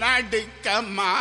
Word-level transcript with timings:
நடுக்கமா 0.00 1.12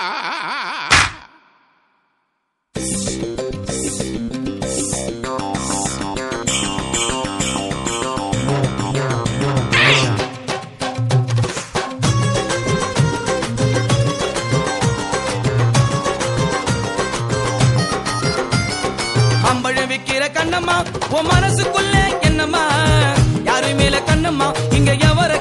அம்பழம் 19.49 19.87
விக்கிற 19.87 20.23
கண்ணம்மா 20.31 20.75
உன் 21.09 21.29
மனசுக்குள்ள 21.29 21.95
என்னம்மா? 22.21 22.63
யாரு 23.43 23.69
மேல 23.73 23.97
கண்ணம்மா? 24.09 24.47
இங்க 24.71 24.91
எவர 25.09 25.31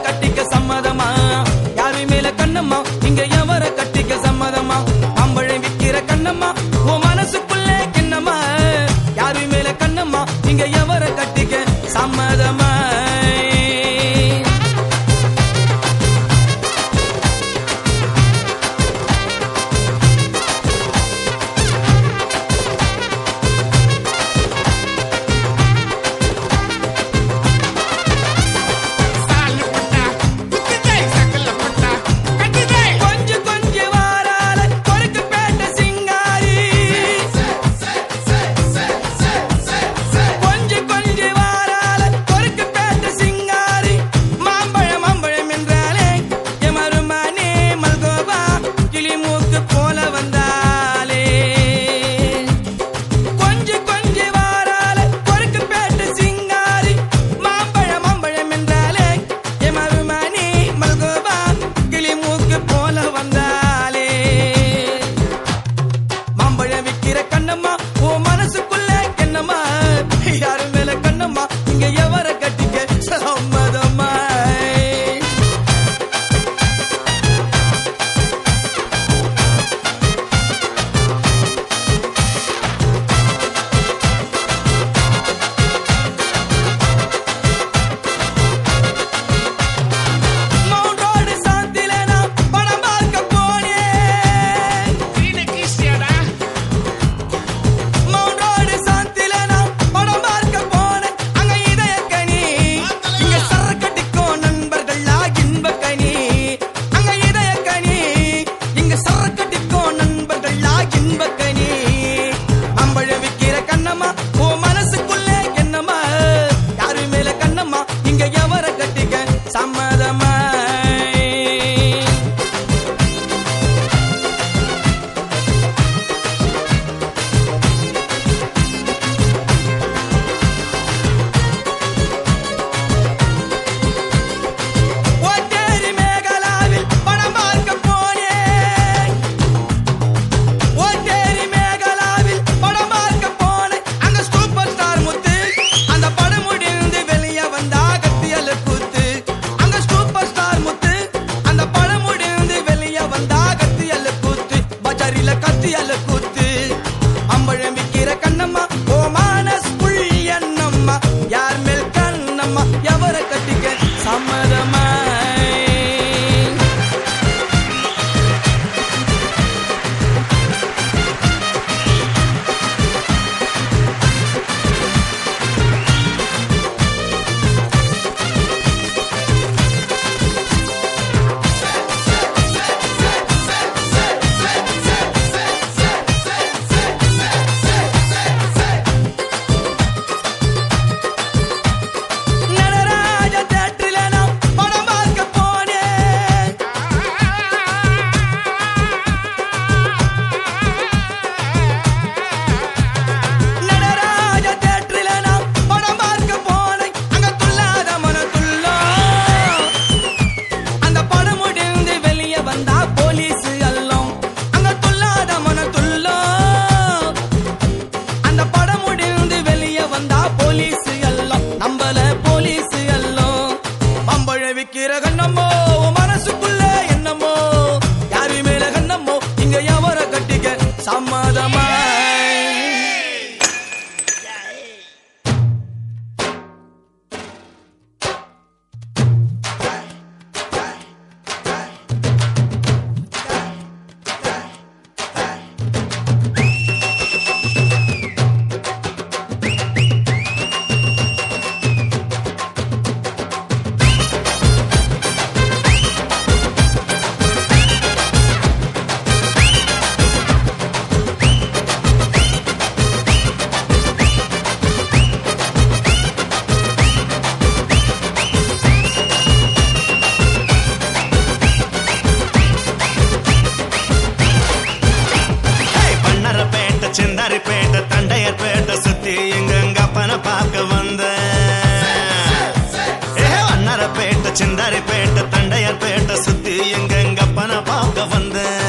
சிந்தாரி 284.39 284.81
பேட்ட 284.89 285.19
தண்டையார் 285.33 285.79
பேட்ட 285.83 286.15
சுத்தி 286.25 286.55
எங்க 286.79 287.25
பண 287.37 287.53
பார்க்க 287.69 288.05
வந்தேன் 288.15 288.65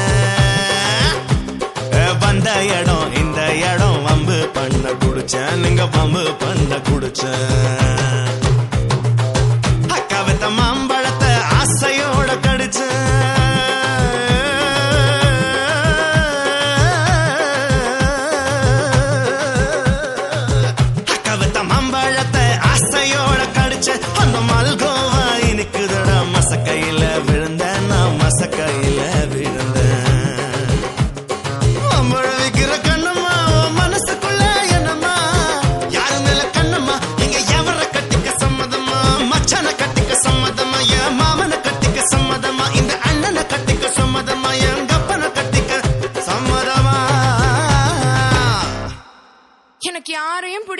வந்த 2.22 2.48
இடம் 2.78 3.08
இந்த 3.20 3.40
இடம் 3.70 4.02
வம்பு 4.06 4.38
பண்ண 4.56 4.86
குடிச்சேன் 5.02 5.54
நீங்க 5.62 5.84
வம்பு 5.94 6.24
பண்ண 6.42 6.80
குடிச்சேன். 6.88 8.07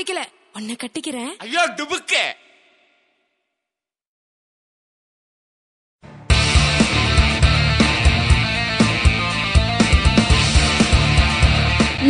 பிடிக்கல 0.09 0.27
உன்னை 0.59 0.75
கட்டிக்கிறேன். 0.83 1.33
ஐயோ 1.45 1.63
டுபுக்கு. 1.79 2.25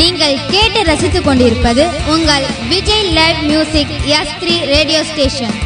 நீங்கள் 0.01 0.37
கேட்டு 0.53 0.81
ரசித்துக் 0.89 1.27
கொண்டிருப்பது 1.29 1.85
உங்கள் 2.15 2.45
Vijay 2.73 3.07
live 3.19 3.39
music 3.51 3.93
S 4.19 4.35
three 4.43 4.55
radio 4.75 5.01
station 5.11 5.57